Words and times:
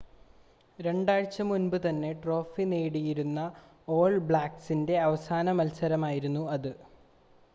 രണ്ടാഴ്ച്ച 0.79 1.41
മുൻപ് 1.43 1.75
തന്നെ 1.83 2.09
ട്രോഫി 2.23 2.63
നേടിയിരുന്ന 2.71 3.41
ഓൾ 3.89 4.15
ബ്ലാക്ക്‌സിൻ്റെ 4.29 4.97
അവസാന 5.01 5.51
മത്സരമായിരുന്നു 5.59 6.45
അത് 6.51 6.71